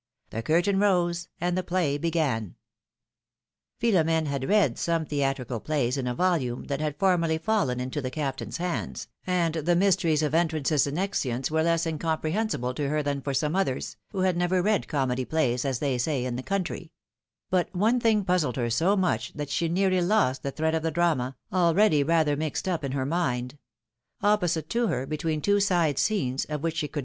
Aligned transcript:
The 0.31 0.41
curtain 0.41 0.79
rose 0.79 1.29
and 1.39 1.55
the 1.55 1.61
play 1.61 1.99
began. 1.99 2.55
Philom^ne 3.79 4.25
had 4.25 4.49
read 4.49 4.79
some 4.79 5.05
theatrical 5.05 5.59
plays 5.59 5.95
in 5.95 6.07
a 6.07 6.15
volume 6.15 6.63
that 6.63 6.81
had 6.81 6.97
formerly 6.97 7.37
fallen 7.37 7.79
into 7.79 8.01
the 8.01 8.09
Captain's 8.09 8.57
hands, 8.57 9.09
and 9.27 9.53
the 9.53 9.75
mysteries 9.75 10.23
of 10.23 10.33
entrances 10.33 10.87
and 10.87 10.97
exeunts 10.97 11.51
were 11.51 11.61
less 11.61 11.85
incompre 11.85 12.31
hensible 12.33 12.73
to 12.77 12.89
her 12.89 13.03
than 13.03 13.21
for 13.21 13.35
some 13.35 13.55
others, 13.55 13.95
who 14.11 14.21
had 14.21 14.35
never 14.35 14.63
read 14.63 14.87
"comedy 14.87 15.23
plays," 15.23 15.65
as 15.65 15.77
they 15.77 15.99
say 15.99 16.25
in 16.25 16.35
the 16.35 16.41
country; 16.41 16.91
but 17.51 17.69
one 17.75 17.99
thing 17.99 18.25
puzzled 18.25 18.55
her 18.55 18.71
so 18.71 18.97
much 18.97 19.31
that 19.33 19.51
she 19.51 19.69
nearly 19.69 20.01
lost 20.01 20.41
the 20.41 20.49
thread 20.49 20.73
of 20.73 20.81
the 20.81 20.89
drama, 20.89 21.35
already 21.53 22.01
rather 22.03 22.35
mixed 22.35 22.67
up 22.67 22.83
in 22.83 22.93
her 22.93 23.05
mind: 23.05 23.55
opposite 24.23 24.67
to 24.67 24.87
her, 24.87 25.05
between 25.05 25.39
tw^o 25.41 25.61
side 25.61 25.99
scenes, 25.99 26.43
of 26.45 26.63
which 26.63 26.77
she 26.77 26.87
could 26.87 26.89
216 26.89 26.89
philomI:ke's 26.89 26.89
marriages. 26.89 26.99